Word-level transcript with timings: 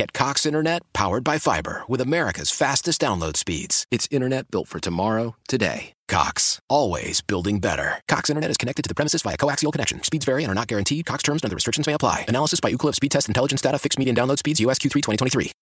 Get 0.00 0.14
Cox 0.14 0.46
Internet 0.46 0.90
powered 0.94 1.24
by 1.24 1.36
fiber 1.36 1.82
with 1.86 2.00
America's 2.00 2.50
fastest 2.50 3.02
download 3.02 3.36
speeds. 3.36 3.84
It's 3.90 4.08
internet 4.10 4.50
built 4.50 4.66
for 4.66 4.80
tomorrow, 4.80 5.36
today. 5.46 5.92
Cox, 6.08 6.58
always 6.70 7.20
building 7.20 7.58
better. 7.58 8.00
Cox 8.08 8.30
Internet 8.30 8.50
is 8.50 8.56
connected 8.56 8.82
to 8.84 8.88
the 8.88 8.94
premises 8.94 9.20
via 9.20 9.36
coaxial 9.36 9.70
connection. 9.70 10.02
Speeds 10.02 10.24
vary 10.24 10.42
and 10.42 10.50
are 10.50 10.54
not 10.54 10.68
guaranteed. 10.68 11.04
Cox 11.04 11.22
terms 11.22 11.42
and 11.42 11.50
other 11.50 11.54
restrictions 11.54 11.86
may 11.86 11.92
apply. 11.92 12.24
Analysis 12.28 12.60
by 12.60 12.72
Ookla 12.72 12.94
Speed 12.94 13.10
Test 13.10 13.28
Intelligence 13.28 13.60
Data. 13.60 13.78
Fixed 13.78 13.98
median 13.98 14.16
download 14.16 14.38
speeds. 14.38 14.58
USQ3 14.58 14.90
2023. 14.90 15.52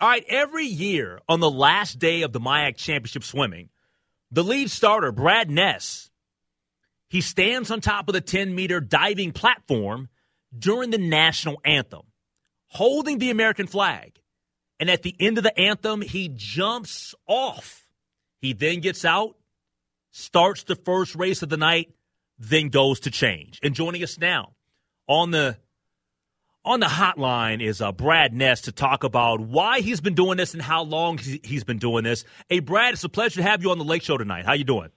All 0.00 0.08
right, 0.08 0.24
every 0.28 0.66
year 0.66 1.20
on 1.28 1.38
the 1.38 1.48
last 1.48 2.00
day 2.00 2.22
of 2.22 2.32
the 2.32 2.40
MIAC 2.40 2.74
Championship 2.78 3.22
swimming, 3.22 3.68
the 4.32 4.42
lead 4.42 4.72
starter, 4.72 5.12
Brad 5.12 5.52
Ness, 5.52 6.10
he 7.08 7.20
stands 7.20 7.70
on 7.70 7.80
top 7.80 8.08
of 8.08 8.14
the 8.14 8.20
10-meter 8.20 8.80
diving 8.80 9.30
platform 9.30 10.08
during 10.58 10.90
the 10.90 10.98
national 10.98 11.60
anthem, 11.64 12.02
holding 12.68 13.18
the 13.18 13.30
American 13.30 13.66
flag. 13.66 14.20
And 14.80 14.88
at 14.88 15.02
the 15.02 15.14
end 15.18 15.38
of 15.38 15.44
the 15.44 15.58
anthem, 15.58 16.02
he 16.02 16.30
jumps 16.32 17.14
off 17.26 17.88
he 18.40 18.52
then 18.52 18.80
gets 18.80 19.04
out, 19.04 19.36
starts 20.10 20.62
the 20.64 20.76
first 20.76 21.14
race 21.14 21.42
of 21.42 21.48
the 21.48 21.56
night, 21.56 21.92
then 22.38 22.68
goes 22.68 23.00
to 23.00 23.10
change. 23.10 23.58
And 23.62 23.74
joining 23.74 24.02
us 24.02 24.18
now 24.18 24.52
on 25.08 25.30
the 25.30 25.56
on 26.64 26.80
the 26.80 26.86
hotline 26.86 27.62
is 27.62 27.80
uh, 27.80 27.92
Brad 27.92 28.34
Ness 28.34 28.62
to 28.62 28.72
talk 28.72 29.02
about 29.02 29.40
why 29.40 29.80
he's 29.80 30.00
been 30.00 30.14
doing 30.14 30.36
this 30.36 30.52
and 30.52 30.62
how 30.62 30.82
long 30.82 31.18
he's 31.18 31.64
been 31.64 31.78
doing 31.78 32.04
this. 32.04 32.24
Hey, 32.48 32.60
Brad, 32.60 32.92
it's 32.92 33.04
a 33.04 33.08
pleasure 33.08 33.36
to 33.36 33.42
have 33.42 33.62
you 33.62 33.70
on 33.70 33.78
the 33.78 33.84
Lake 33.84 34.02
Show 34.02 34.18
tonight. 34.18 34.44
How 34.44 34.52
you 34.52 34.64
doing? 34.64 34.90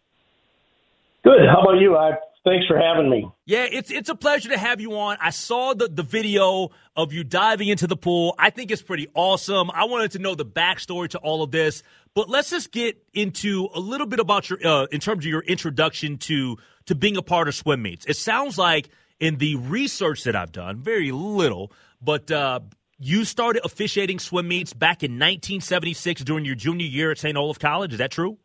Good. 1.24 1.48
How 1.48 1.62
about 1.62 1.80
you? 1.80 1.96
I 1.96 2.18
Thanks 2.44 2.66
for 2.66 2.78
having 2.78 3.08
me. 3.08 3.30
Yeah, 3.46 3.68
it's 3.72 3.92
it's 3.92 4.10
a 4.10 4.16
pleasure 4.16 4.50
to 4.50 4.58
have 4.58 4.82
you 4.82 4.98
on. 4.98 5.18
I 5.22 5.30
saw 5.30 5.76
the, 5.76 5.88
the 5.88 6.02
video 6.02 6.70
of 6.96 7.14
you 7.14 7.24
diving 7.24 7.68
into 7.68 7.86
the 7.86 7.96
pool. 7.96 8.34
I 8.40 8.50
think 8.50 8.72
it's 8.72 8.82
pretty 8.82 9.08
awesome. 9.14 9.70
I 9.72 9.86
wanted 9.86 10.12
to 10.12 10.20
know 10.20 10.34
the 10.34 10.46
backstory 10.46 11.08
to 11.10 11.20
all 11.20 11.44
of 11.44 11.52
this, 11.52 11.84
but 12.16 12.30
let's 12.30 12.50
just 12.50 12.72
get 12.72 12.98
into 13.14 13.70
a 13.76 13.80
little 13.80 14.08
bit 14.08 14.20
about 14.20 14.50
your 14.50 14.66
uh, 14.66 14.88
in 14.92 15.00
terms 15.00 15.24
of 15.24 15.30
your 15.30 15.42
introduction 15.42 16.18
to 16.20 16.58
to 16.88 16.96
being 16.96 17.16
a 17.16 17.22
part 17.22 17.48
of 17.48 17.54
swim 17.54 17.84
meets. 17.84 18.08
It 18.08 18.18
sounds 18.18 18.58
like 18.58 18.90
in 19.20 19.38
the 19.38 19.58
research 19.58 20.24
that 20.24 20.36
I've 20.36 20.52
done, 20.52 20.82
very 20.82 21.12
little, 21.12 21.72
but 22.02 22.32
uh, 22.32 22.62
you 22.98 23.24
started 23.24 23.64
officiating 23.64 24.18
swim 24.18 24.48
meets 24.48 24.74
back 24.74 25.04
in 25.04 25.12
1976 25.12 26.24
during 26.24 26.46
your 26.46 26.56
junior 26.56 26.88
year 26.88 27.12
at 27.12 27.20
St. 27.20 27.38
Olaf 27.38 27.60
College. 27.60 27.92
Is 27.94 28.00
that 28.00 28.10
true? 28.10 28.40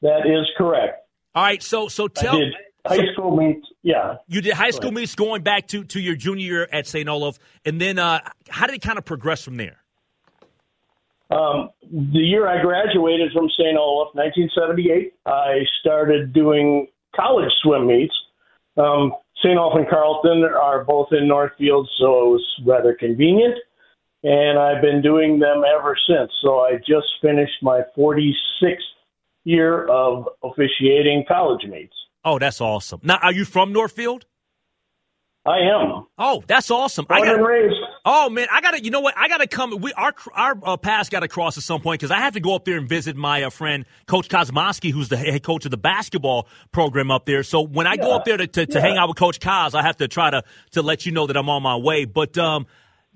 That 0.00 0.20
is 0.24 0.48
correct. 0.56 0.96
All 1.34 1.42
right, 1.42 1.62
so 1.62 1.88
so 1.88 2.08
tell 2.08 2.40
High 2.86 2.96
so, 2.96 3.12
school 3.12 3.36
meets, 3.36 3.66
yeah. 3.82 4.16
You 4.26 4.40
did 4.40 4.54
high 4.54 4.70
school 4.70 4.90
meets 4.90 5.14
going 5.14 5.42
back 5.42 5.68
to, 5.68 5.84
to 5.84 6.00
your 6.00 6.16
junior 6.16 6.44
year 6.44 6.68
at 6.72 6.86
St. 6.86 7.08
Olaf, 7.08 7.38
and 7.64 7.80
then 7.80 7.98
uh, 7.98 8.20
how 8.48 8.66
did 8.66 8.76
it 8.76 8.82
kind 8.82 8.98
of 8.98 9.04
progress 9.04 9.42
from 9.44 9.56
there? 9.56 9.76
Um, 11.30 11.70
the 11.82 12.18
year 12.18 12.48
I 12.48 12.60
graduated 12.60 13.32
from 13.32 13.48
St. 13.50 13.76
Olaf, 13.78 14.14
1978, 14.14 15.12
I 15.26 15.60
started 15.80 16.32
doing 16.32 16.88
college 17.14 17.50
swim 17.62 17.86
meets. 17.86 18.14
Um, 18.76 19.12
St. 19.42 19.56
Olaf 19.58 19.78
and 19.78 19.88
Carleton 19.88 20.44
are 20.44 20.84
both 20.84 21.08
in 21.12 21.28
Northfield, 21.28 21.88
so 21.98 22.06
it 22.06 22.30
was 22.30 22.46
rather 22.66 22.94
convenient. 22.94 23.54
And 24.22 24.58
I've 24.58 24.82
been 24.82 25.00
doing 25.00 25.38
them 25.38 25.62
ever 25.64 25.96
since. 26.08 26.30
So 26.42 26.60
I 26.60 26.76
just 26.76 27.06
finished 27.22 27.62
my 27.62 27.82
46th 27.96 28.76
year 29.44 29.86
of 29.88 30.28
officiating 30.42 31.24
college 31.26 31.64
meets. 31.68 31.94
Oh, 32.24 32.38
that's 32.38 32.60
awesome. 32.60 33.00
Now, 33.02 33.18
are 33.22 33.32
you 33.32 33.44
from 33.44 33.72
Northfield? 33.72 34.26
I 35.46 35.60
am. 35.60 36.06
Oh, 36.18 36.44
that's 36.46 36.70
awesome. 36.70 37.06
Born 37.06 37.22
I 37.22 37.24
got, 37.24 37.42
raised. 37.42 37.74
Oh 38.04 38.28
man, 38.28 38.46
I 38.52 38.60
got 38.60 38.72
to. 38.72 38.84
You 38.84 38.90
know 38.90 39.00
what? 39.00 39.14
I 39.16 39.26
got 39.26 39.38
to 39.38 39.46
come. 39.46 39.74
We 39.80 39.90
our 39.94 40.14
our 40.34 40.58
uh, 40.62 40.76
paths 40.76 41.08
got 41.08 41.20
to 41.20 41.28
cross 41.28 41.56
at 41.56 41.64
some 41.64 41.80
point 41.80 41.98
because 41.98 42.10
I 42.10 42.18
have 42.18 42.34
to 42.34 42.40
go 42.40 42.54
up 42.54 42.66
there 42.66 42.76
and 42.76 42.86
visit 42.86 43.16
my 43.16 43.44
uh, 43.44 43.50
friend 43.50 43.86
Coach 44.06 44.28
Kosmoski, 44.28 44.92
who's 44.92 45.08
the 45.08 45.16
head 45.16 45.42
coach 45.42 45.64
of 45.64 45.70
the 45.70 45.78
basketball 45.78 46.46
program 46.72 47.10
up 47.10 47.24
there. 47.24 47.42
So 47.42 47.62
when 47.62 47.86
I 47.86 47.94
yeah. 47.94 48.02
go 48.02 48.14
up 48.14 48.26
there 48.26 48.36
to, 48.36 48.46
to, 48.46 48.66
to 48.66 48.78
yeah. 48.78 48.80
hang 48.80 48.98
out 48.98 49.08
with 49.08 49.16
Coach 49.16 49.40
Kos, 49.40 49.74
I 49.74 49.80
have 49.80 49.96
to 49.96 50.08
try 50.08 50.30
to 50.30 50.44
to 50.72 50.82
let 50.82 51.06
you 51.06 51.12
know 51.12 51.26
that 51.26 51.38
I'm 51.38 51.48
on 51.48 51.62
my 51.62 51.76
way. 51.76 52.04
But 52.04 52.36
um, 52.36 52.66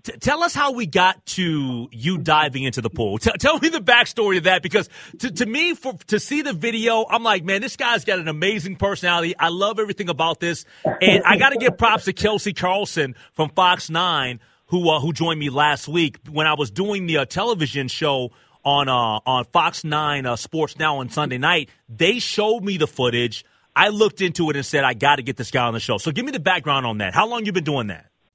T- 0.05 0.13
tell 0.13 0.43
us 0.43 0.55
how 0.55 0.73
we 0.73 0.87
got 0.87 1.25
to 1.27 1.89
you 1.91 2.19
diving 2.19 2.63
into 2.63 2.81
the 2.81 2.91
pool. 2.91 3.19
T- 3.19 3.31
tell 3.39 3.59
me 3.59 3.69
the 3.71 3.81
backstory 3.81 4.39
of 4.39 4.45
that 4.45 4.63
because 4.63 4.89
to, 5.19 5.31
to 5.31 5.47
me, 5.47 5.75
for 5.75 5.95
to 6.09 6.21
see 6.21 6.43
the 6.43 6.53
video, 6.53 7.05
I'm 7.09 7.23
like, 7.23 7.45
man, 7.45 7.61
this 7.61 7.77
guy's 7.77 8.05
got 8.05 8.19
an 8.19 8.29
amazing 8.29 8.77
personality. 8.77 9.35
I 9.39 9.49
love 9.49 9.79
everything 9.79 10.09
about 10.09 10.41
this, 10.41 10.65
and 10.85 11.25
I 11.25 11.39
got 11.39 11.51
to 11.51 11.59
give 11.59 11.77
props 11.77 12.05
to 12.05 12.13
Kelcey 12.13 12.55
Carlson 12.55 13.15
from 13.33 13.51
Fox 13.51 13.91
Nine 13.91 14.41
who 14.67 14.91
uh, 14.91 15.01
who 15.01 15.13
joined 15.13 15.41
me 15.41 15.51
last 15.51 15.89
week 15.89 16.19
when 16.31 16.47
I 16.47 16.55
was 16.55 16.71
doing 16.71 17.07
the 17.07 17.19
uh, 17.19 17.25
television 17.25 17.89
show 17.89 18.31
on 18.65 18.89
uh, 18.89 19.21
on 19.27 19.45
Fox 19.45 19.85
Nine 19.85 20.27
uh, 20.27 20.37
Sports 20.37 20.79
Now 20.79 20.99
on 20.99 21.09
Sunday 21.11 21.39
night. 21.39 21.69
They 21.89 22.19
showed 22.19 22.63
me 22.63 22.77
the 22.77 22.87
footage. 22.87 23.45
I 23.77 23.89
looked 23.89 24.21
into 24.21 24.51
it 24.51 24.57
and 24.57 24.65
said, 24.65 24.85
I 24.85 24.95
got 24.95 25.17
to 25.17 25.23
get 25.23 25.37
this 25.37 25.51
guy 25.51 25.65
on 25.67 25.75
the 25.75 25.81
show. 25.81 25.99
So 25.99 26.13
give 26.13 26.25
me 26.25 26.31
the 26.31 26.39
background 26.41 26.87
on 26.87 26.99
that. 26.99 27.13
How 27.13 27.27
long 27.27 27.45
you 27.45 27.53
been 27.53 27.65
doing 27.65 27.89
that? 27.89 28.07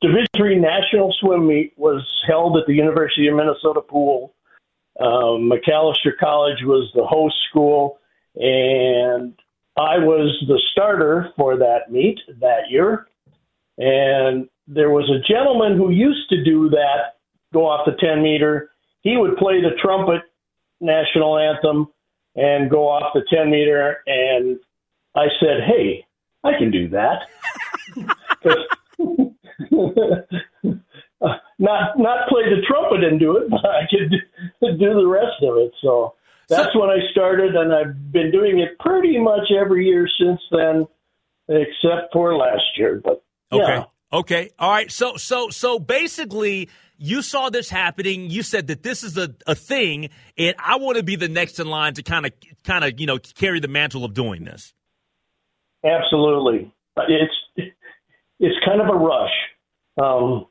Division 0.00 0.26
Three 0.36 0.58
National 0.58 1.12
Swim 1.20 1.46
Meet 1.46 1.72
was 1.76 2.02
held 2.26 2.56
at 2.56 2.66
the 2.66 2.74
University 2.74 3.26
of 3.28 3.34
Minnesota 3.34 3.80
pool. 3.80 4.34
Um, 5.00 5.50
Macalester 5.50 6.16
College 6.18 6.62
was 6.62 6.90
the 6.94 7.04
host 7.04 7.36
school, 7.50 7.98
and 8.36 9.34
I 9.76 9.98
was 9.98 10.36
the 10.46 10.60
starter 10.72 11.32
for 11.36 11.56
that 11.56 11.90
meet 11.90 12.18
that 12.40 12.70
year. 12.70 13.06
And 13.78 14.48
there 14.66 14.90
was 14.90 15.08
a 15.08 15.22
gentleman 15.32 15.76
who 15.76 15.90
used 15.90 16.28
to 16.30 16.44
do 16.44 16.68
that, 16.70 17.16
go 17.52 17.66
off 17.66 17.86
the 17.86 17.92
10 17.92 18.22
meter. 18.22 18.70
He 19.02 19.16
would 19.16 19.36
play 19.36 19.60
the 19.60 19.76
trumpet 19.80 20.22
national 20.80 21.38
anthem 21.38 21.88
and 22.36 22.70
go 22.70 22.88
off 22.88 23.12
the 23.14 23.24
10 23.32 23.50
meter. 23.50 23.98
And 24.06 24.58
I 25.14 25.26
said, 25.40 25.62
Hey, 25.66 26.04
I 26.44 26.58
can 26.58 26.70
do 26.70 26.88
that. 26.88 27.22
not 31.58 31.98
not 31.98 32.28
play 32.28 32.42
the 32.44 32.62
trumpet 32.66 33.04
and 33.04 33.18
do 33.18 33.36
it, 33.38 33.50
but 33.50 33.64
I 33.64 33.82
could 33.90 34.78
do 34.78 34.94
the 34.94 35.06
rest 35.06 35.42
of 35.42 35.56
it. 35.58 35.72
So 35.82 36.14
that's 36.48 36.72
so, 36.72 36.80
when 36.80 36.90
I 36.90 36.98
started, 37.10 37.54
and 37.54 37.72
I've 37.72 38.12
been 38.12 38.30
doing 38.30 38.58
it 38.58 38.78
pretty 38.78 39.18
much 39.18 39.50
every 39.50 39.86
year 39.86 40.08
since 40.18 40.40
then, 40.50 40.86
except 41.48 42.12
for 42.12 42.36
last 42.36 42.62
year. 42.76 43.00
But 43.02 43.22
yeah. 43.52 43.62
okay, 43.62 43.84
okay, 44.12 44.50
all 44.58 44.70
right. 44.70 44.90
So 44.90 45.16
so 45.16 45.50
so 45.50 45.78
basically. 45.78 46.68
You 47.00 47.22
saw 47.22 47.48
this 47.48 47.70
happening. 47.70 48.28
You 48.28 48.42
said 48.42 48.66
that 48.66 48.82
this 48.82 49.04
is 49.04 49.16
a, 49.16 49.32
a 49.46 49.54
thing, 49.54 50.10
and 50.36 50.56
I 50.58 50.78
want 50.78 50.96
to 50.96 51.04
be 51.04 51.14
the 51.14 51.28
next 51.28 51.60
in 51.60 51.68
line 51.68 51.94
to 51.94 52.02
kind 52.02 52.26
of, 52.26 52.32
kind 52.64 52.84
of, 52.84 52.98
you 52.98 53.06
know, 53.06 53.18
carry 53.18 53.60
the 53.60 53.68
mantle 53.68 54.04
of 54.04 54.14
doing 54.14 54.42
this. 54.42 54.74
Absolutely, 55.84 56.74
it's 56.96 57.70
it's 58.40 58.64
kind 58.64 58.80
of 58.80 58.88
a 58.88 58.98
rush. 58.98 59.30
Um, 59.98 60.46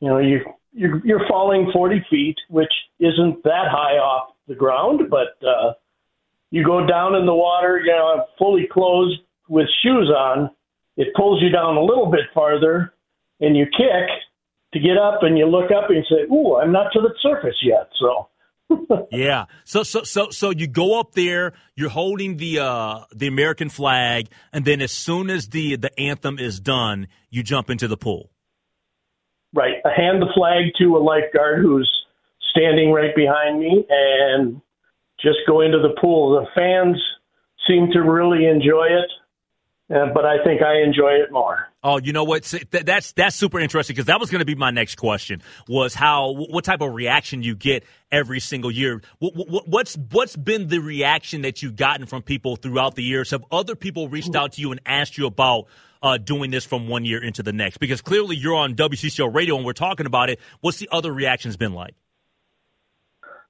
you 0.00 0.08
know, 0.08 0.18
you 0.18 0.40
you're, 0.72 1.04
you're 1.06 1.28
falling 1.28 1.70
40 1.72 2.04
feet, 2.10 2.36
which 2.50 2.72
isn't 3.00 3.42
that 3.44 3.66
high 3.70 3.96
off 3.96 4.34
the 4.46 4.54
ground, 4.54 5.08
but 5.10 5.46
uh, 5.46 5.72
you 6.50 6.64
go 6.64 6.86
down 6.86 7.14
in 7.14 7.26
the 7.26 7.34
water, 7.34 7.80
you 7.82 7.92
know, 7.92 8.24
fully 8.38 8.68
clothed 8.70 9.20
with 9.48 9.66
shoes 9.82 10.12
on. 10.14 10.50
It 10.96 11.08
pulls 11.16 11.42
you 11.42 11.50
down 11.50 11.76
a 11.76 11.82
little 11.82 12.10
bit 12.10 12.22
farther, 12.34 12.94
and 13.40 13.56
you 13.56 13.64
kick 13.66 14.08
to 14.74 14.80
get 14.80 14.98
up, 14.98 15.22
and 15.22 15.38
you 15.38 15.46
look 15.46 15.70
up 15.70 15.88
and 15.88 15.96
you 15.96 16.04
say, 16.08 16.22
"Ooh, 16.32 16.56
I'm 16.56 16.72
not 16.72 16.92
to 16.92 17.00
the 17.00 17.14
surface 17.22 17.56
yet." 17.62 17.88
So. 17.98 18.28
yeah. 19.12 19.44
So 19.64 19.82
so 19.82 20.02
so 20.02 20.30
so 20.30 20.50
you 20.50 20.66
go 20.66 20.98
up 20.98 21.12
there, 21.12 21.52
you're 21.76 21.88
holding 21.88 22.36
the 22.36 22.58
uh 22.58 23.04
the 23.14 23.28
American 23.28 23.68
flag, 23.68 24.28
and 24.52 24.64
then 24.64 24.80
as 24.80 24.92
soon 24.92 25.30
as 25.30 25.48
the 25.48 25.76
the 25.76 25.98
anthem 25.98 26.38
is 26.38 26.58
done, 26.58 27.08
you 27.30 27.42
jump 27.42 27.70
into 27.70 27.86
the 27.86 27.96
pool. 27.96 28.30
Right. 29.54 29.76
I 29.84 29.90
hand 29.96 30.20
the 30.20 30.32
flag 30.34 30.72
to 30.78 30.96
a 30.96 30.98
lifeguard 30.98 31.62
who's 31.62 31.90
standing 32.50 32.92
right 32.92 33.14
behind 33.14 33.60
me 33.60 33.84
and 33.88 34.60
just 35.20 35.38
go 35.46 35.60
into 35.60 35.78
the 35.78 35.94
pool. 36.00 36.40
The 36.40 36.46
fans 36.54 37.02
seem 37.66 37.90
to 37.92 38.00
really 38.00 38.46
enjoy 38.46 38.86
it. 38.86 39.10
But 39.88 40.24
I 40.24 40.42
think 40.44 40.62
I 40.62 40.82
enjoy 40.82 41.12
it 41.12 41.30
more. 41.30 41.68
Oh, 41.88 41.98
you 41.98 42.12
know 42.12 42.24
what? 42.24 42.42
That's 42.72 43.12
that's 43.12 43.36
super 43.36 43.60
interesting 43.60 43.94
because 43.94 44.06
that 44.06 44.18
was 44.18 44.28
going 44.28 44.40
to 44.40 44.44
be 44.44 44.56
my 44.56 44.72
next 44.72 44.96
question. 44.96 45.40
Was 45.68 45.94
how 45.94 46.32
what 46.32 46.64
type 46.64 46.80
of 46.80 46.92
reaction 46.92 47.44
you 47.44 47.54
get 47.54 47.84
every 48.10 48.40
single 48.40 48.72
year? 48.72 49.02
What's 49.20 49.96
what's 50.10 50.34
been 50.34 50.66
the 50.66 50.80
reaction 50.80 51.42
that 51.42 51.62
you've 51.62 51.76
gotten 51.76 52.06
from 52.06 52.22
people 52.22 52.56
throughout 52.56 52.96
the 52.96 53.04
years? 53.04 53.30
Have 53.30 53.44
other 53.52 53.76
people 53.76 54.08
reached 54.08 54.34
out 54.34 54.54
to 54.54 54.60
you 54.60 54.72
and 54.72 54.80
asked 54.84 55.16
you 55.16 55.26
about 55.26 55.66
uh, 56.02 56.18
doing 56.18 56.50
this 56.50 56.64
from 56.64 56.88
one 56.88 57.04
year 57.04 57.22
into 57.22 57.44
the 57.44 57.52
next? 57.52 57.78
Because 57.78 58.02
clearly 58.02 58.34
you're 58.34 58.56
on 58.56 58.74
WCCO 58.74 59.32
radio 59.32 59.56
and 59.56 59.64
we're 59.64 59.72
talking 59.72 60.06
about 60.06 60.28
it. 60.28 60.40
What's 60.62 60.78
the 60.78 60.88
other 60.90 61.12
reactions 61.12 61.56
been 61.56 61.72
like? 61.72 61.94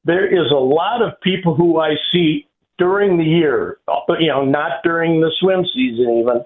There 0.04 0.26
is 0.26 0.50
a 0.50 0.60
lot 0.60 1.00
of 1.00 1.18
people 1.22 1.54
who 1.54 1.80
I 1.80 1.94
see 2.12 2.46
during 2.76 3.16
the 3.16 3.24
year, 3.24 3.78
you 4.20 4.28
know, 4.28 4.44
not 4.44 4.82
during 4.84 5.22
the 5.22 5.32
swim 5.40 5.64
season 5.72 6.18
even, 6.20 6.44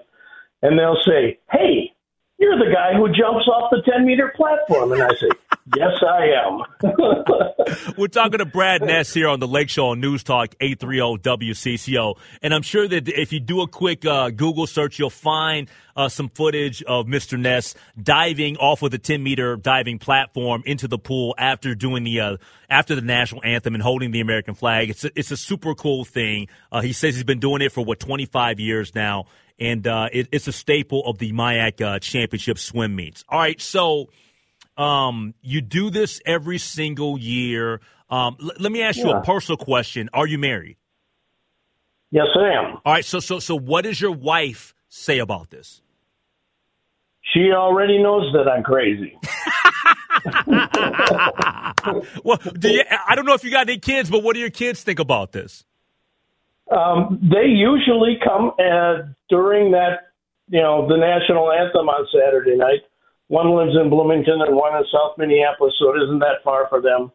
and 0.61 0.77
they'll 0.77 1.01
say, 1.05 1.39
"Hey, 1.51 1.91
you're 2.37 2.57
the 2.57 2.73
guy 2.73 2.93
who 2.97 3.07
jumps 3.07 3.47
off 3.47 3.71
the 3.71 3.81
10 3.89 4.05
meter 4.05 4.33
platform," 4.35 4.91
and 4.93 5.03
I 5.03 5.13
say. 5.15 5.29
Yes, 5.77 5.91
I 6.05 6.25
am. 6.45 7.93
We're 7.97 8.07
talking 8.07 8.39
to 8.39 8.45
Brad 8.45 8.81
Ness 8.81 9.13
here 9.13 9.29
on 9.29 9.39
the 9.39 9.47
Lake 9.47 9.69
Show 9.69 9.89
on 9.89 10.01
News 10.01 10.23
Talk 10.23 10.55
830 10.59 11.21
WCCO. 11.53 12.17
And 12.41 12.53
I'm 12.53 12.63
sure 12.63 12.87
that 12.87 13.07
if 13.07 13.31
you 13.31 13.39
do 13.39 13.61
a 13.61 13.67
quick 13.67 14.03
uh, 14.05 14.31
Google 14.31 14.67
search, 14.67 14.99
you'll 14.99 15.09
find 15.09 15.69
uh, 15.95 16.09
some 16.09 16.29
footage 16.29 16.83
of 16.83 17.05
Mr. 17.05 17.39
Ness 17.39 17.75
diving 18.01 18.57
off 18.57 18.81
of 18.81 18.91
the 18.91 18.97
10 18.97 19.23
meter 19.23 19.55
diving 19.55 19.99
platform 19.99 20.63
into 20.65 20.87
the 20.87 20.97
pool 20.97 21.35
after 21.37 21.73
doing 21.75 22.03
the 22.03 22.19
uh, 22.19 22.37
after 22.69 22.95
the 22.95 23.01
national 23.01 23.41
anthem 23.45 23.75
and 23.75 23.83
holding 23.83 24.11
the 24.11 24.19
American 24.19 24.55
flag. 24.55 24.89
It's 24.89 25.05
a, 25.05 25.11
it's 25.15 25.31
a 25.31 25.37
super 25.37 25.75
cool 25.75 26.03
thing. 26.03 26.47
Uh, 26.71 26.81
he 26.81 26.91
says 26.91 27.15
he's 27.15 27.23
been 27.23 27.39
doing 27.39 27.61
it 27.61 27.71
for 27.71 27.83
what 27.85 27.99
25 27.99 28.59
years 28.59 28.93
now, 28.95 29.27
and 29.61 29.85
uh, 29.85 30.09
it, 30.11 30.27
it's 30.31 30.47
a 30.47 30.51
staple 30.51 31.05
of 31.05 31.19
the 31.19 31.31
MIAC 31.31 31.81
uh, 31.81 31.99
Championship 31.99 32.57
swim 32.57 32.95
meets. 32.95 33.23
All 33.29 33.39
right, 33.39 33.61
so 33.61 34.09
um, 34.75 35.35
you 35.41 35.61
do 35.61 35.91
this 35.91 36.19
every 36.25 36.57
single 36.57 37.17
year. 37.17 37.79
Um, 38.09 38.37
l- 38.41 38.51
let 38.59 38.71
me 38.71 38.81
ask 38.81 38.97
yeah. 38.97 39.05
you 39.05 39.11
a 39.11 39.21
personal 39.21 39.57
question: 39.57 40.09
Are 40.13 40.25
you 40.25 40.39
married? 40.39 40.77
Yes, 42.09 42.25
I 42.35 42.53
am. 42.53 42.77
All 42.83 42.93
right. 42.93 43.05
So, 43.05 43.21
so, 43.21 43.39
so, 43.39 43.55
what 43.55 43.83
does 43.83 44.01
your 44.01 44.11
wife 44.11 44.73
say 44.89 45.19
about 45.19 45.51
this? 45.51 45.81
She 47.33 47.51
already 47.53 48.01
knows 48.01 48.33
that 48.33 48.49
I'm 48.49 48.63
crazy. 48.63 49.17
well, 52.23 52.37
do 52.59 52.69
you, 52.69 52.83
I 53.07 53.15
don't 53.15 53.25
know 53.25 53.33
if 53.33 53.43
you 53.43 53.51
got 53.51 53.69
any 53.69 53.79
kids, 53.79 54.09
but 54.09 54.23
what 54.23 54.33
do 54.33 54.39
your 54.39 54.49
kids 54.49 54.83
think 54.83 54.99
about 54.99 55.31
this? 55.31 55.65
Um, 56.71 57.19
they 57.21 57.47
usually 57.47 58.17
come 58.23 58.51
uh, 58.57 59.09
during 59.29 59.71
that, 59.71 60.11
you 60.47 60.61
know, 60.61 60.87
the 60.87 60.97
national 60.97 61.51
anthem 61.51 61.89
on 61.89 62.07
Saturday 62.13 62.55
night. 62.55 62.81
One 63.27 63.55
lives 63.55 63.77
in 63.79 63.89
Bloomington 63.89 64.41
and 64.41 64.55
one 64.55 64.75
in 64.75 64.83
South 64.91 65.17
Minneapolis, 65.17 65.73
so 65.79 65.93
it 65.95 66.03
isn't 66.03 66.19
that 66.19 66.43
far 66.43 66.67
for 66.69 66.81
them. 66.81 67.11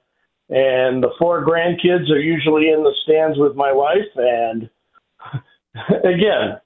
And 0.49 1.03
the 1.03 1.11
four 1.19 1.45
grandkids 1.45 2.11
are 2.11 2.21
usually 2.21 2.71
in 2.71 2.83
the 2.83 2.95
stands 3.03 3.39
with 3.39 3.57
my 3.57 3.73
wife. 3.73 4.13
And 4.15 4.71
again, 6.05 6.61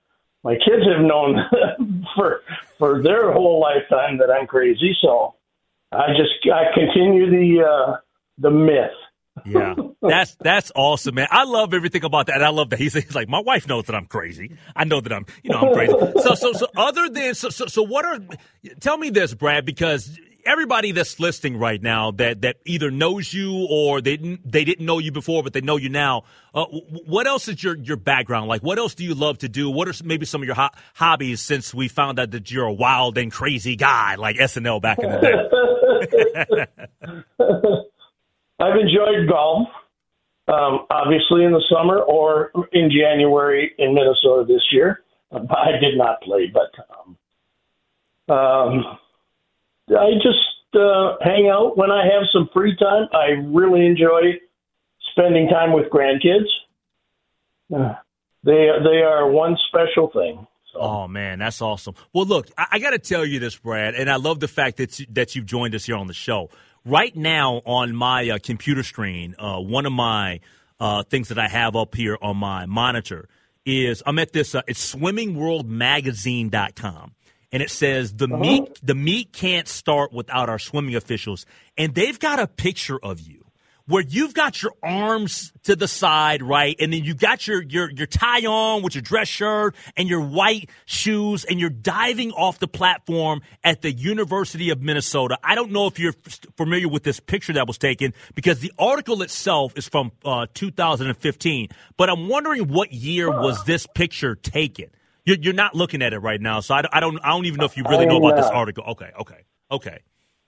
my 0.44 0.54
kids 0.54 0.84
have 0.86 1.04
known 1.04 1.36
for 2.16 2.42
for 2.78 3.02
their 3.02 3.32
whole 3.32 3.60
lifetime 3.60 4.18
that 4.18 4.30
I'm 4.30 4.46
crazy. 4.46 4.96
So 5.00 5.34
I 5.92 6.08
just 6.16 6.32
I 6.52 6.72
continue 6.74 7.30
the 7.30 7.64
uh, 7.64 7.96
the 8.38 8.50
myth 8.50 8.99
yeah, 9.44 9.74
that's 10.02 10.36
that's 10.40 10.72
awesome, 10.74 11.14
man. 11.16 11.28
I 11.30 11.44
love 11.44 11.74
everything 11.74 12.04
about 12.04 12.26
that. 12.26 12.42
I 12.42 12.48
love 12.50 12.70
that 12.70 12.78
he's, 12.78 12.94
he's 12.94 13.14
like 13.14 13.28
my 13.28 13.40
wife 13.40 13.66
knows 13.68 13.84
that 13.86 13.94
I'm 13.94 14.06
crazy. 14.06 14.56
I 14.74 14.84
know 14.84 15.00
that 15.00 15.12
I'm 15.12 15.26
you 15.42 15.50
know 15.50 15.58
I'm 15.58 15.74
crazy. 15.74 15.94
So 16.22 16.34
so 16.34 16.52
so 16.52 16.66
other 16.76 17.08
than 17.08 17.34
so 17.34 17.50
so, 17.50 17.66
so 17.66 17.82
what 17.82 18.04
are 18.04 18.18
tell 18.80 18.96
me 18.96 19.10
this, 19.10 19.34
Brad, 19.34 19.64
because 19.64 20.18
everybody 20.46 20.92
that's 20.92 21.20
listening 21.20 21.58
right 21.58 21.82
now 21.82 22.12
that 22.12 22.42
that 22.42 22.56
either 22.64 22.90
knows 22.90 23.32
you 23.32 23.66
or 23.70 24.00
they 24.00 24.16
didn't 24.16 24.50
they 24.50 24.64
didn't 24.64 24.86
know 24.86 24.98
you 24.98 25.12
before 25.12 25.42
but 25.42 25.52
they 25.52 25.60
know 25.60 25.76
you 25.76 25.88
now. 25.88 26.24
Uh, 26.54 26.64
what 26.64 27.26
else 27.26 27.48
is 27.48 27.62
your 27.62 27.76
your 27.76 27.96
background 27.96 28.48
like? 28.48 28.62
What 28.62 28.78
else 28.78 28.94
do 28.94 29.04
you 29.04 29.14
love 29.14 29.38
to 29.38 29.48
do? 29.48 29.70
What 29.70 29.88
are 29.88 29.94
maybe 30.04 30.26
some 30.26 30.42
of 30.42 30.46
your 30.46 30.56
ho- 30.56 30.70
hobbies 30.94 31.40
since 31.40 31.74
we 31.74 31.88
found 31.88 32.18
out 32.18 32.30
that 32.32 32.50
you're 32.50 32.66
a 32.66 32.72
wild 32.72 33.18
and 33.18 33.30
crazy 33.30 33.76
guy 33.76 34.16
like 34.16 34.36
SNL 34.36 34.80
back 34.82 34.98
in 34.98 35.10
the 35.10 36.66
day? 37.38 37.76
I've 38.60 38.76
enjoyed 38.76 39.28
golf, 39.28 39.68
um, 40.48 40.86
obviously 40.90 41.44
in 41.44 41.52
the 41.52 41.62
summer 41.72 42.00
or 42.00 42.52
in 42.72 42.90
January 42.90 43.72
in 43.78 43.94
Minnesota 43.94 44.44
this 44.46 44.62
year. 44.70 45.02
Um, 45.32 45.46
I 45.50 45.72
did 45.80 45.96
not 45.96 46.20
play, 46.22 46.52
but 46.52 46.70
um, 46.90 48.36
um, 48.36 48.98
I 49.88 50.12
just 50.22 50.76
uh, 50.76 51.16
hang 51.22 51.48
out 51.52 51.76
when 51.76 51.90
I 51.90 52.04
have 52.04 52.24
some 52.32 52.48
free 52.52 52.76
time. 52.76 53.08
I 53.12 53.40
really 53.46 53.86
enjoy 53.86 54.38
spending 55.12 55.48
time 55.48 55.72
with 55.72 55.86
grandkids. 55.90 56.46
Uh, 57.74 57.94
they 58.44 58.68
they 58.82 59.02
are 59.02 59.30
one 59.30 59.56
special 59.68 60.10
thing. 60.12 60.46
So. 60.72 60.80
Oh 60.80 61.08
man, 61.08 61.40
that's 61.40 61.60
awesome. 61.60 61.94
Well, 62.12 62.26
look, 62.26 62.48
I, 62.56 62.66
I 62.72 62.78
got 62.78 62.90
to 62.90 62.98
tell 62.98 63.24
you 63.24 63.40
this, 63.40 63.56
Brad, 63.56 63.94
and 63.94 64.08
I 64.08 64.16
love 64.16 64.38
the 64.38 64.48
fact 64.48 64.76
that 64.76 65.00
you, 65.00 65.06
that 65.10 65.34
you've 65.34 65.46
joined 65.46 65.74
us 65.74 65.84
here 65.86 65.96
on 65.96 66.06
the 66.06 66.14
show 66.14 66.50
right 66.84 67.14
now 67.14 67.62
on 67.64 67.94
my 67.94 68.30
uh, 68.30 68.38
computer 68.42 68.82
screen, 68.82 69.36
uh, 69.38 69.58
one 69.58 69.86
of 69.86 69.92
my 69.92 70.40
uh, 70.78 71.02
things 71.04 71.28
that 71.28 71.38
I 71.38 71.48
have 71.48 71.76
up 71.76 71.94
here 71.94 72.18
on 72.20 72.36
my 72.36 72.66
monitor 72.66 73.28
is 73.66 74.02
I'm 74.06 74.18
at 74.18 74.32
this. 74.32 74.54
Uh, 74.54 74.62
it's 74.66 74.94
SwimmingWorldMagazine.com, 74.94 77.14
and 77.52 77.62
it 77.62 77.70
says 77.70 78.14
the 78.14 78.26
uh-huh. 78.26 78.38
meet 78.38 78.80
the 78.82 78.94
meet 78.94 79.32
can't 79.32 79.68
start 79.68 80.10
without 80.12 80.48
our 80.48 80.58
swimming 80.58 80.96
officials, 80.96 81.44
and 81.76 81.94
they've 81.94 82.18
got 82.18 82.40
a 82.40 82.46
picture 82.46 82.98
of 82.98 83.20
you 83.20 83.39
where 83.90 84.04
you've 84.04 84.34
got 84.34 84.62
your 84.62 84.72
arms 84.84 85.52
to 85.64 85.74
the 85.74 85.88
side, 85.88 86.42
right? 86.42 86.76
And 86.78 86.92
then 86.92 87.02
you 87.02 87.12
got 87.12 87.48
your, 87.48 87.60
your, 87.60 87.90
your 87.90 88.06
tie 88.06 88.46
on 88.46 88.82
with 88.82 88.94
your 88.94 89.02
dress 89.02 89.26
shirt 89.26 89.74
and 89.96 90.08
your 90.08 90.20
white 90.20 90.70
shoes 90.86 91.44
and 91.44 91.58
you're 91.58 91.70
diving 91.70 92.30
off 92.30 92.60
the 92.60 92.68
platform 92.68 93.42
at 93.64 93.82
the 93.82 93.90
University 93.90 94.70
of 94.70 94.80
Minnesota. 94.80 95.38
I 95.42 95.56
don't 95.56 95.72
know 95.72 95.88
if 95.88 95.98
you're 95.98 96.14
familiar 96.56 96.88
with 96.88 97.02
this 97.02 97.18
picture 97.18 97.52
that 97.54 97.66
was 97.66 97.78
taken 97.78 98.14
because 98.36 98.60
the 98.60 98.72
article 98.78 99.22
itself 99.22 99.76
is 99.76 99.88
from 99.88 100.12
uh, 100.24 100.46
2015, 100.54 101.68
but 101.96 102.08
I'm 102.08 102.28
wondering 102.28 102.68
what 102.68 102.92
year 102.92 103.28
was 103.28 103.64
this 103.64 103.88
picture 103.88 104.36
taken? 104.36 104.86
You're, 105.24 105.38
you're 105.38 105.52
not 105.52 105.74
looking 105.74 106.00
at 106.00 106.12
it 106.12 106.20
right 106.20 106.40
now, 106.40 106.60
so 106.60 106.76
I, 106.76 106.84
I 106.92 107.00
don't, 107.00 107.18
I 107.24 107.30
don't 107.30 107.46
even 107.46 107.58
know 107.58 107.66
if 107.66 107.76
you 107.76 107.82
really 107.88 108.06
know 108.06 108.18
about 108.18 108.36
this 108.36 108.50
article. 108.50 108.84
Okay, 108.84 109.10
okay, 109.18 109.40
okay. 109.72 109.98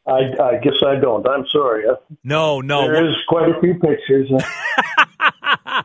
I, 0.06 0.42
I 0.42 0.56
guess 0.62 0.74
I 0.84 0.96
don't. 0.96 1.26
I'm 1.28 1.46
sorry. 1.52 1.84
No, 2.24 2.60
no. 2.60 2.82
There 2.82 3.08
is 3.08 3.14
quite 3.28 3.48
a 3.48 3.60
few 3.60 3.74
pictures. 3.74 4.30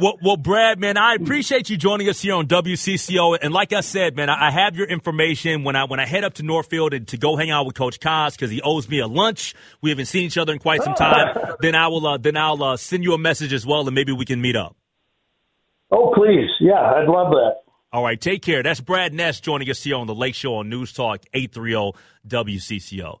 well, 0.00 0.18
well, 0.22 0.36
Brad, 0.36 0.78
man, 0.78 0.96
I 0.96 1.14
appreciate 1.14 1.70
you 1.70 1.76
joining 1.76 2.08
us 2.08 2.20
here 2.20 2.34
on 2.34 2.46
WCCO. 2.46 3.38
And 3.40 3.52
like 3.52 3.72
I 3.72 3.80
said, 3.80 4.16
man, 4.16 4.30
I 4.30 4.50
have 4.50 4.76
your 4.76 4.86
information 4.86 5.64
when 5.64 5.76
I 5.76 5.84
when 5.84 6.00
I 6.00 6.06
head 6.06 6.24
up 6.24 6.34
to 6.34 6.42
Northfield 6.42 6.94
and 6.94 7.06
to 7.08 7.16
go 7.16 7.36
hang 7.36 7.50
out 7.50 7.66
with 7.66 7.74
Coach 7.74 8.00
Kos 8.00 8.36
because 8.36 8.50
he 8.50 8.62
owes 8.62 8.88
me 8.88 9.00
a 9.00 9.06
lunch. 9.06 9.54
We 9.80 9.90
haven't 9.90 10.06
seen 10.06 10.24
each 10.24 10.38
other 10.38 10.52
in 10.52 10.58
quite 10.58 10.82
some 10.82 10.94
time. 10.96 11.36
then 11.60 11.74
I 11.74 11.88
will 11.88 12.06
uh, 12.06 12.16
then 12.18 12.36
I'll 12.36 12.62
uh, 12.62 12.76
send 12.76 13.04
you 13.04 13.12
a 13.14 13.18
message 13.18 13.52
as 13.52 13.66
well, 13.66 13.86
and 13.86 13.94
maybe 13.94 14.12
we 14.12 14.24
can 14.24 14.40
meet 14.40 14.56
up. 14.56 14.76
Oh, 15.90 16.12
please, 16.14 16.50
yeah, 16.60 16.80
I'd 16.80 17.08
love 17.08 17.30
that. 17.32 17.56
All 17.90 18.02
right, 18.02 18.20
take 18.20 18.42
care. 18.42 18.62
That's 18.62 18.80
Brad 18.80 19.14
Ness 19.14 19.40
joining 19.40 19.70
us 19.70 19.82
here 19.82 19.96
on 19.96 20.06
the 20.06 20.14
Lake 20.14 20.34
Show 20.34 20.56
on 20.56 20.68
News 20.68 20.92
Talk 20.92 21.24
830 21.32 21.98
WCCO. 22.26 23.20